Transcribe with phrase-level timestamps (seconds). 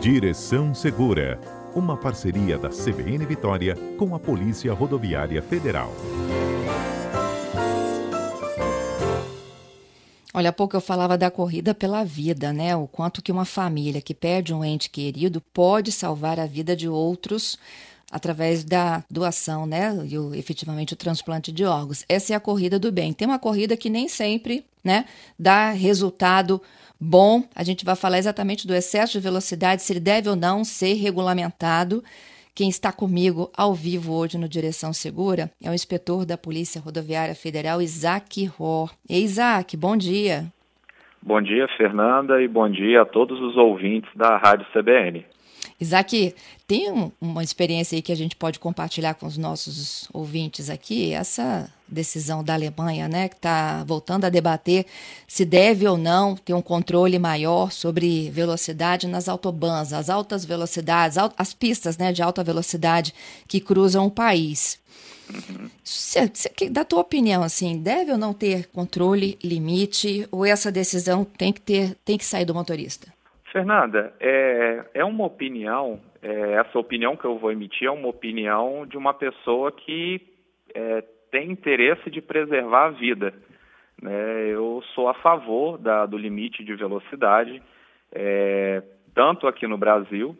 [0.00, 1.38] Direção Segura,
[1.74, 5.92] uma parceria da CBN Vitória com a Polícia Rodoviária Federal.
[10.32, 12.74] Olha, há pouco eu falava da corrida pela vida, né?
[12.74, 16.88] O quanto que uma família que perde um ente querido pode salvar a vida de
[16.88, 17.58] outros
[18.10, 19.96] através da doação, né?
[20.08, 22.04] E o, efetivamente o transplante de órgãos.
[22.08, 23.12] Essa é a corrida do bem.
[23.12, 25.04] Tem uma corrida que nem sempre, né,
[25.38, 26.60] dá resultado
[27.00, 27.44] bom.
[27.54, 30.94] A gente vai falar exatamente do excesso de velocidade, se ele deve ou não ser
[30.94, 32.02] regulamentado.
[32.54, 37.34] Quem está comigo ao vivo hoje no Direção Segura é o inspetor da Polícia Rodoviária
[37.34, 38.92] Federal, Isaac Ror.
[39.08, 40.46] Ei, Isaac, bom dia.
[41.22, 45.24] Bom dia, Fernanda, e bom dia a todos os ouvintes da Rádio CBN.
[45.80, 46.34] Isaac,
[46.66, 51.12] tem um, uma experiência aí que a gente pode compartilhar com os nossos ouvintes aqui?
[51.12, 54.86] Essa decisão da Alemanha, né, que está voltando a debater
[55.26, 61.16] se deve ou não ter um controle maior sobre velocidade nas autobans, as altas velocidades,
[61.36, 63.14] as pistas né, de alta velocidade
[63.48, 64.78] que cruzam o país.
[65.82, 71.24] Se, se, da tua opinião, assim, deve ou não ter controle, limite, ou essa decisão
[71.24, 73.08] tem que ter, tem que sair do motorista?
[73.52, 78.86] Fernanda, é, é uma opinião, é, essa opinião que eu vou emitir é uma opinião
[78.86, 80.20] de uma pessoa que
[80.72, 83.34] é, tem interesse de preservar a vida.
[84.00, 84.48] Né?
[84.48, 87.60] Eu sou a favor da, do limite de velocidade,
[88.12, 88.82] é,
[89.14, 90.36] tanto aqui no Brasil,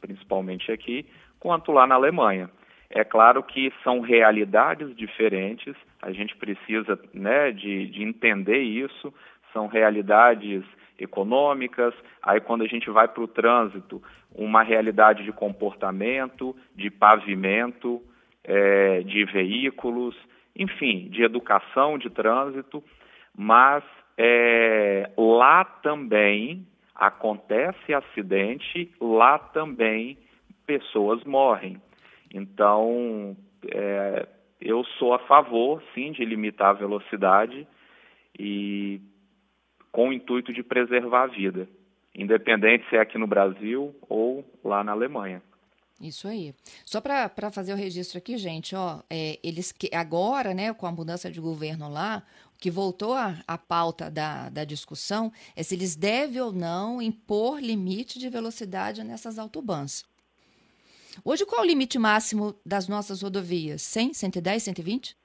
[0.00, 1.06] principalmente aqui,
[1.38, 2.50] quanto lá na Alemanha.
[2.90, 9.12] É claro que são realidades diferentes, a gente precisa né, de, de entender isso,
[9.52, 10.64] são realidades
[10.98, 14.02] econômicas, aí quando a gente vai para o trânsito,
[14.34, 18.02] uma realidade de comportamento, de pavimento,
[18.42, 20.16] é, de veículos,
[20.56, 22.82] enfim, de educação de trânsito,
[23.36, 23.84] mas
[24.16, 30.18] é, lá também acontece acidente, lá também
[30.66, 31.80] pessoas morrem.
[32.34, 33.36] Então,
[33.72, 34.26] é,
[34.60, 37.66] eu sou a favor, sim, de limitar a velocidade
[38.36, 39.00] e
[39.98, 41.68] com o intuito de preservar a vida,
[42.14, 45.42] independente se é aqui no Brasil ou lá na Alemanha.
[46.00, 46.54] Isso aí.
[46.84, 50.92] Só para fazer o registro aqui, gente, ó, é, eles que agora, né, com a
[50.92, 52.22] mudança de governo lá,
[52.54, 57.58] o que voltou à pauta da, da discussão é se eles devem ou não impor
[57.58, 60.06] limite de velocidade nessas autobans.
[61.24, 63.82] Hoje, qual é o limite máximo das nossas rodovias?
[63.82, 65.16] 100, 110, 120?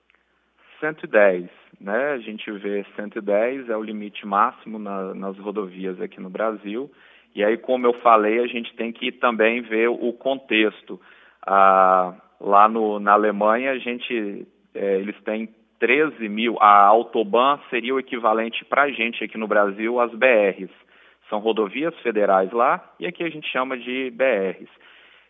[0.80, 2.14] 110, né?
[2.14, 6.90] A gente vê 110 é o limite máximo na, nas rodovias aqui no Brasil.
[7.36, 11.00] E aí, como eu falei, a gente tem que também ver o contexto.
[11.46, 15.50] Ah, lá no, na Alemanha, a gente, é, eles têm
[15.80, 16.58] 13 mil.
[16.62, 20.72] A Autobahn seria o equivalente para a gente aqui no Brasil às BRs.
[21.30, 24.70] São rodovias federais lá e aqui a gente chama de BRs.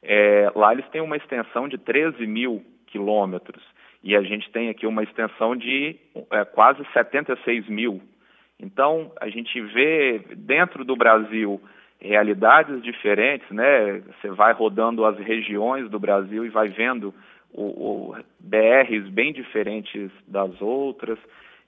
[0.04, 3.64] É, lá eles têm uma extensão de 13 mil quilômetros
[4.04, 5.96] e a gente tem aqui uma extensão de
[6.32, 8.02] é, quase 76 mil.
[8.60, 11.62] Então, a gente vê dentro do Brasil
[12.00, 14.02] realidades diferentes, né?
[14.02, 17.14] Você vai rodando as regiões do Brasil e vai vendo
[17.54, 21.18] o, o BRs bem diferentes das outras,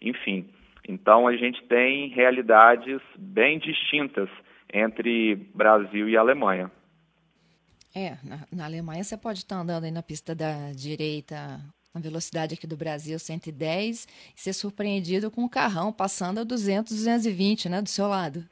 [0.01, 0.49] enfim.
[0.87, 4.29] Então a gente tem realidades bem distintas
[4.73, 6.69] entre Brasil e Alemanha.
[7.95, 11.59] É, na, na Alemanha você pode estar andando aí na pista da direita
[11.95, 16.91] na velocidade aqui do Brasil 110 e ser surpreendido com um carrão passando a 200,
[16.91, 18.43] 220, né, do seu lado.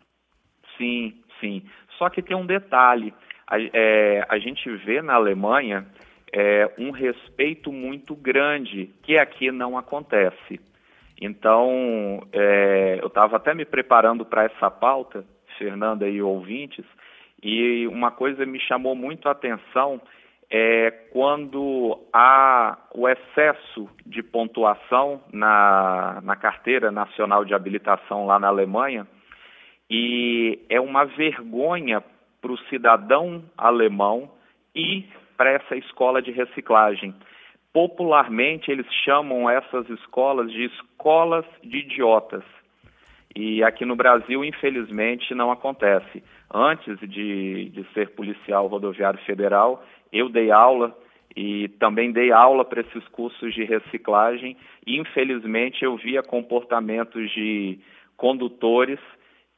[0.77, 1.61] Sim, sim.
[1.97, 3.13] Só que tem um detalhe.
[3.45, 5.85] A, é, a gente vê na Alemanha
[6.31, 10.59] é, um respeito muito grande que aqui não acontece.
[11.21, 15.25] Então, é, eu estava até me preparando para essa pauta,
[15.57, 16.85] Fernanda e ouvintes,
[17.41, 20.01] e uma coisa me chamou muito a atenção
[20.55, 28.49] é quando há o excesso de pontuação na, na carteira nacional de habilitação lá na
[28.49, 29.07] Alemanha,
[29.89, 32.03] e é uma vergonha
[32.39, 34.29] para o cidadão alemão
[34.75, 37.15] ir para essa escola de reciclagem.
[37.73, 42.43] Popularmente, eles chamam essas escolas de escolas de idiotas.
[43.35, 46.23] E aqui no Brasil, infelizmente, não acontece.
[46.53, 49.83] Antes de, de ser policial rodoviário federal,
[50.13, 50.97] eu dei aula
[51.35, 54.55] e também dei aula para esses cursos de reciclagem.
[54.85, 57.79] E, infelizmente, eu via comportamentos de
[58.15, 58.99] condutores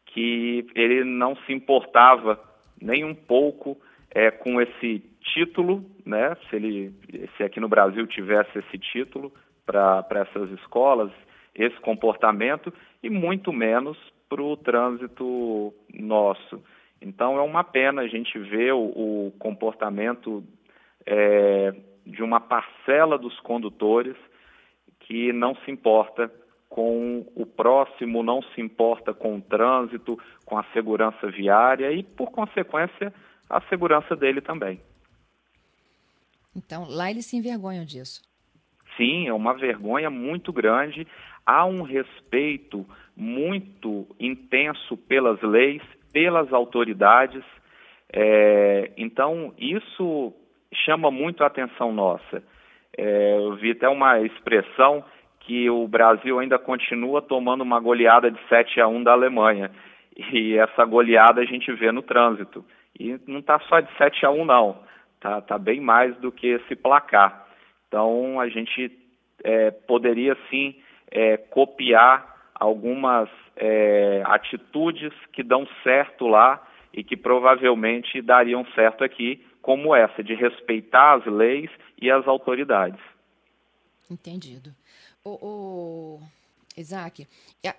[0.05, 2.39] que ele não se importava
[2.81, 3.77] nem um pouco
[4.09, 5.03] é, com esse
[5.33, 6.35] título, né?
[6.49, 6.93] Se ele,
[7.35, 9.33] se aqui no Brasil tivesse esse título
[9.65, 11.11] para essas escolas,
[11.53, 12.73] esse comportamento
[13.03, 13.97] e muito menos
[14.29, 16.63] para o trânsito nosso.
[17.01, 20.43] Então é uma pena a gente ver o, o comportamento
[21.05, 21.73] é,
[22.05, 24.15] de uma parcela dos condutores
[24.99, 26.31] que não se importa
[26.69, 32.31] com o próximo, não se importa com o trânsito, com a segurança viária e, por
[32.31, 33.13] consequência,
[33.49, 34.81] a segurança dele também.
[36.55, 38.21] Então, lá eles se envergonham disso.
[38.97, 41.07] Sim, é uma vergonha muito grande.
[41.45, 45.81] Há um respeito muito intenso pelas leis,
[46.15, 47.43] pelas autoridades.
[48.09, 50.33] É, então, isso
[50.85, 52.41] chama muito a atenção nossa.
[52.97, 55.03] É, eu vi até uma expressão
[55.41, 59.69] que o Brasil ainda continua tomando uma goleada de 7 a 1 da Alemanha.
[60.15, 62.63] E essa goleada a gente vê no trânsito.
[62.97, 64.79] E não está só de 7 a 1 não,
[65.15, 67.45] está tá bem mais do que esse placar.
[67.89, 68.89] Então a gente
[69.43, 70.75] é, poderia sim
[71.11, 79.45] é, copiar algumas é, atitudes que dão certo lá e que provavelmente dariam certo aqui,
[79.61, 81.69] como essa, de respeitar as leis
[82.01, 83.01] e as autoridades.
[84.09, 84.73] Entendido.
[85.23, 86.19] O, o
[86.77, 87.27] Isaac,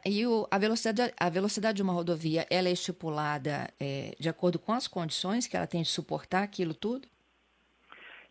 [0.05, 4.59] e o, a, velocidade, a velocidade de uma rodovia, ela é estipulada é, de acordo
[4.59, 7.07] com as condições que ela tem de suportar aquilo tudo?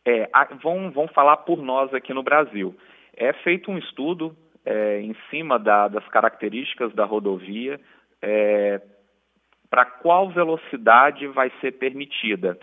[0.05, 2.75] É, a, vão, vão falar por nós aqui no Brasil.
[3.15, 7.79] É feito um estudo é, em cima da, das características da rodovia,
[8.21, 8.81] é,
[9.69, 12.57] para qual velocidade vai ser permitida.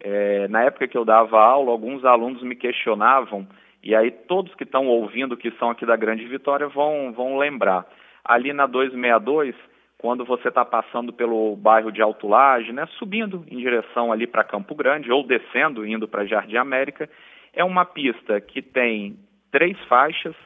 [0.00, 3.46] É, na época que eu dava aula, alguns alunos me questionavam,
[3.82, 7.86] e aí todos que estão ouvindo, que são aqui da Grande Vitória, vão, vão lembrar.
[8.24, 9.54] Ali na 262,
[9.98, 14.44] quando você está passando pelo bairro de Alto Laje, né, subindo em direção ali para
[14.44, 17.08] Campo Grande, ou descendo, indo para Jardim América,
[17.52, 19.16] é uma pista que tem
[19.50, 20.36] três faixas,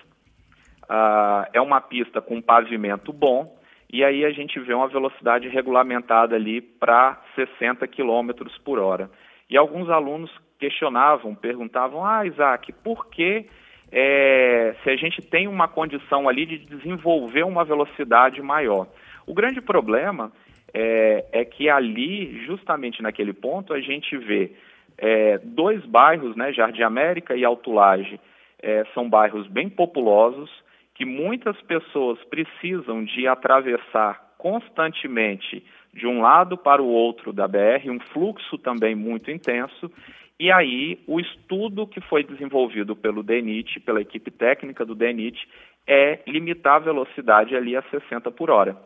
[0.92, 3.56] uh, é uma pista com pavimento bom,
[3.90, 8.30] e aí a gente vê uma velocidade regulamentada ali para 60 km
[8.64, 9.10] por hora.
[9.48, 13.46] E alguns alunos questionavam, perguntavam, ah, Isaac, por que
[13.90, 18.86] é, se a gente tem uma condição ali de desenvolver uma velocidade maior?
[19.26, 20.32] O grande problema
[20.72, 24.52] é, é que ali, justamente naquele ponto, a gente vê
[24.96, 28.18] é, dois bairros, né, Jardim América e Alto Laje,
[28.62, 30.50] é, são bairros bem populosos,
[30.94, 37.88] que muitas pessoas precisam de atravessar constantemente de um lado para o outro da BR,
[37.90, 39.90] um fluxo também muito intenso.
[40.38, 45.46] E aí, o estudo que foi desenvolvido pelo DENIT, pela equipe técnica do DENIT,
[45.86, 48.76] é limitar a velocidade ali a 60 por hora.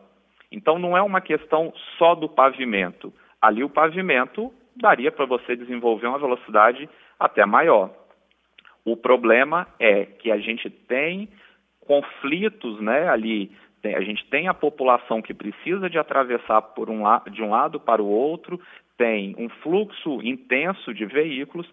[0.51, 3.13] Então, não é uma questão só do pavimento.
[3.41, 6.87] Ali, o pavimento daria para você desenvolver uma velocidade
[7.19, 7.91] até maior.
[8.85, 11.27] O problema é que a gente tem
[11.87, 13.51] conflitos né, ali
[13.83, 18.01] a gente tem a população que precisa de atravessar por um de um lado para
[18.01, 18.59] o outro,
[18.97, 21.67] tem um fluxo intenso de veículos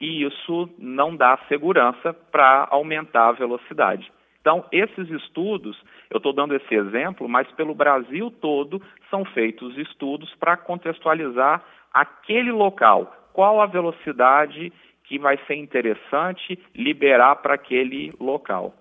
[0.00, 4.10] e isso não dá segurança para aumentar a velocidade.
[4.40, 5.78] Então, esses estudos,
[6.08, 8.80] eu estou dando esse exemplo, mas pelo Brasil todo
[9.10, 11.62] são feitos estudos para contextualizar
[11.92, 14.72] aquele local, qual a velocidade
[15.04, 18.74] que vai ser interessante liberar para aquele local.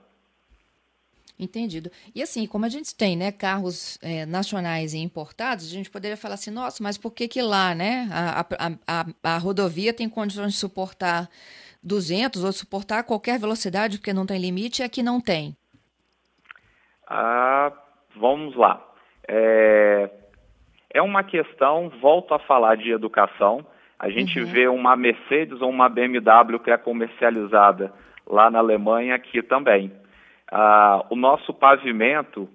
[1.37, 1.89] Entendido.
[2.13, 6.17] E assim, como a gente tem né, carros é, nacionais e importados, a gente poderia
[6.17, 10.09] falar assim, nossa, mas por que que lá, né, a, a, a, a rodovia tem
[10.09, 11.29] condições de suportar
[11.81, 15.55] 200 ou suportar qualquer velocidade porque não tem limite e aqui não tem?
[17.07, 17.71] Ah,
[18.17, 18.85] vamos lá.
[19.27, 20.09] É,
[20.93, 23.65] é uma questão, volto a falar de educação,
[23.97, 24.45] a gente uhum.
[24.45, 27.93] vê uma Mercedes ou uma BMW que é comercializada
[28.27, 29.91] lá na Alemanha aqui também
[30.51, 32.49] ah, o nosso pavimento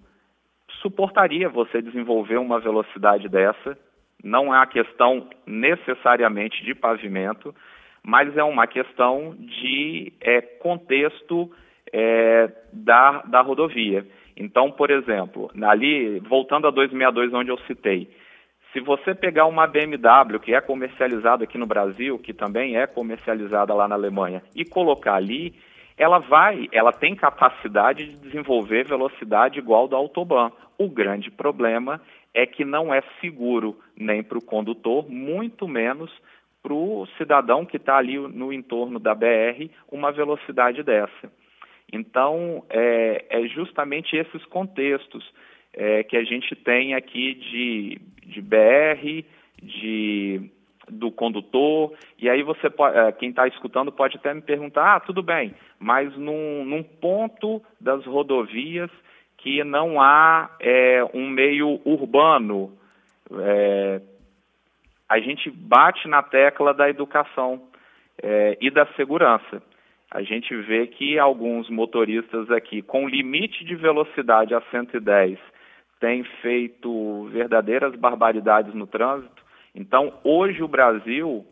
[0.81, 3.79] suportaria você desenvolver uma velocidade dessa.
[4.23, 7.55] Não é uma questão necessariamente de pavimento,
[8.03, 11.51] mas é uma questão de é, contexto
[11.93, 14.07] é, da, da rodovia.
[14.37, 18.09] Então, por exemplo, ali, voltando a 262, onde eu citei,
[18.73, 23.73] se você pegar uma BMW que é comercializada aqui no Brasil, que também é comercializada
[23.73, 25.55] lá na Alemanha, e colocar ali,
[25.97, 30.51] ela vai, ela tem capacidade de desenvolver velocidade igual do autobahn.
[30.77, 32.01] O grande problema
[32.33, 36.11] é que não é seguro nem para o condutor, muito menos
[36.63, 41.31] para o cidadão que está ali no entorno da BR uma velocidade dessa.
[41.93, 45.33] Então, é, é justamente esses contextos
[45.73, 49.25] é, que a gente tem aqui de, de BR,
[49.63, 50.51] de
[51.05, 55.23] do condutor, e aí você eh, quem está escutando pode até me perguntar, ah, tudo
[55.23, 58.91] bem, mas num, num ponto das rodovias
[59.37, 62.73] que não há é, um meio urbano,
[63.31, 64.01] é,
[65.07, 67.61] a gente bate na tecla da educação
[68.23, 69.63] é, e da segurança.
[70.11, 75.39] A gente vê que alguns motoristas aqui, com limite de velocidade a 110,
[76.01, 79.44] têm feito verdadeiras barbaridades no trânsito.
[79.75, 81.45] Então, hoje o Brasil,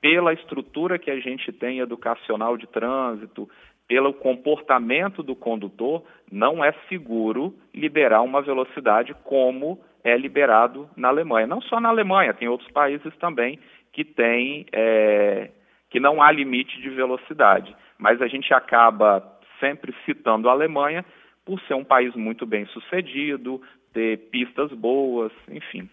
[0.00, 3.48] pela estrutura que a gente tem educacional de trânsito,
[3.86, 11.46] pelo comportamento do condutor, não é seguro liberar uma velocidade como é liberado na Alemanha.
[11.46, 13.58] Não só na Alemanha, tem outros países também
[13.92, 15.50] que tem, é,
[15.90, 17.74] que não há limite de velocidade.
[17.98, 19.22] Mas a gente acaba
[19.60, 21.04] sempre citando a Alemanha
[21.44, 23.60] por ser um país muito bem sucedido,
[23.92, 25.88] ter pistas boas, enfim.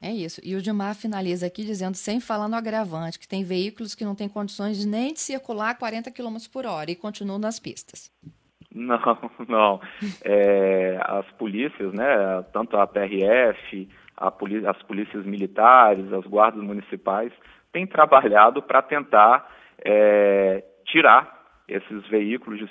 [0.00, 0.40] É isso.
[0.44, 4.14] E o Dilmar finaliza aqui dizendo, sem falar no agravante, que tem veículos que não
[4.14, 8.10] têm condições nem de circular a 40 km por hora e continuam nas pistas.
[8.76, 8.98] Não,
[9.46, 9.80] não.
[10.24, 17.32] É, as polícias, né, tanto a PRF, a as polícias militares, as guardas municipais,
[17.72, 19.48] têm trabalhado para tentar
[19.78, 22.68] é, tirar esses veículos de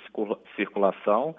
[0.58, 1.34] circulação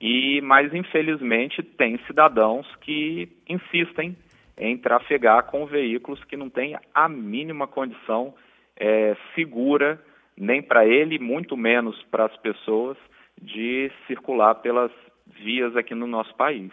[0.00, 4.16] e, mas infelizmente, tem cidadãos que insistem
[4.56, 8.34] em trafegar com veículos que não têm a mínima condição
[8.76, 10.02] é, segura,
[10.36, 12.96] nem para ele, muito menos para as pessoas,
[13.40, 14.90] de circular pelas
[15.26, 16.72] vias aqui no nosso país.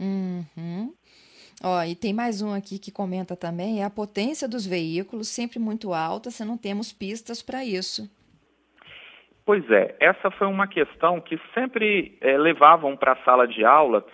[0.00, 0.92] Uhum.
[1.62, 5.58] Ó, e tem mais um aqui que comenta também, é a potência dos veículos sempre
[5.58, 8.08] muito alta, se não temos pistas para isso.
[9.44, 14.04] Pois é, essa foi uma questão que sempre é, levavam para a sala de aula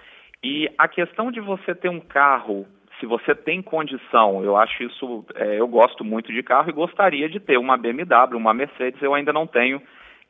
[0.44, 2.66] e a questão de você ter um carro,
[3.00, 7.30] se você tem condição, eu acho isso, é, eu gosto muito de carro e gostaria
[7.30, 9.80] de ter uma BMW, uma Mercedes, eu ainda não tenho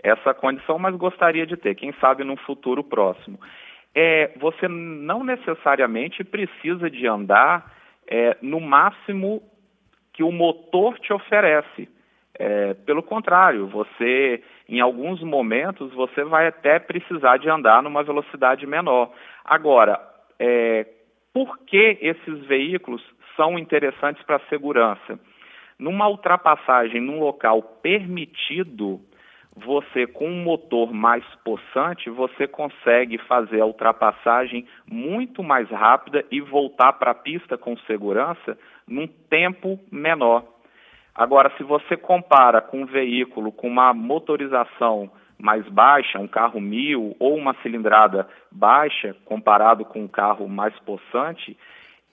[0.00, 3.40] essa condição, mas gostaria de ter, quem sabe num futuro próximo.
[3.92, 7.74] É, você não necessariamente precisa de andar
[8.06, 9.42] é, no máximo
[10.12, 11.88] que o motor te oferece.
[12.38, 18.66] É, pelo contrário, você, em alguns momentos, você vai até precisar de andar numa velocidade
[18.66, 19.10] menor.
[19.44, 20.00] Agora,
[20.38, 20.86] é,
[21.32, 23.02] por que esses veículos
[23.36, 25.18] são interessantes para a segurança?
[25.78, 29.00] Numa ultrapassagem num local permitido,
[29.56, 36.40] você com um motor mais possante, você consegue fazer a ultrapassagem muito mais rápida e
[36.40, 40.53] voltar para a pista com segurança num tempo menor.
[41.14, 47.14] Agora, se você compara com um veículo com uma motorização mais baixa, um carro mil
[47.18, 51.56] ou uma cilindrada baixa, comparado com um carro mais possante,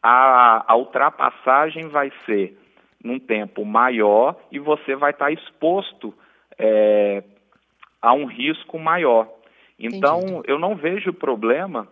[0.03, 2.57] a, a ultrapassagem vai ser
[3.03, 6.13] num tempo maior e você vai estar exposto
[6.57, 7.23] é,
[8.01, 9.27] a um risco maior.
[9.79, 10.41] Então, Entendi.
[10.45, 11.87] eu não vejo problema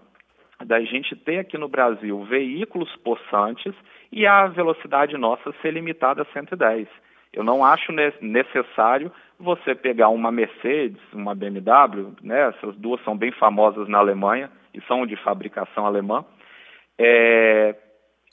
[0.65, 3.73] da gente ter aqui no Brasil veículos possantes
[4.11, 6.87] e a velocidade nossa ser limitada a 110.
[7.31, 13.31] Eu não acho necessário você pegar uma Mercedes, uma BMW, né, essas duas são bem
[13.31, 16.25] famosas na Alemanha e são de fabricação alemã,
[16.97, 17.75] é,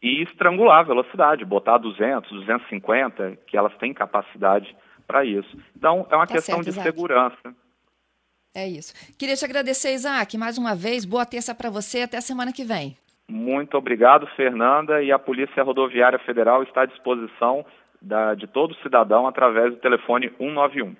[0.03, 4.75] e estrangular a velocidade, botar 200, 250, que elas têm capacidade
[5.07, 5.57] para isso.
[5.77, 6.91] Então, é uma tá questão certo, de Isaac.
[6.91, 7.55] segurança.
[8.57, 8.95] É isso.
[9.19, 11.05] Queria te agradecer, Isaac, mais uma vez.
[11.05, 12.01] Boa terça para você.
[12.01, 12.97] Até semana que vem.
[13.29, 15.03] Muito obrigado, Fernanda.
[15.03, 17.67] E a Polícia Rodoviária Federal está à disposição
[18.01, 20.95] da, de todo cidadão através do telefone 191.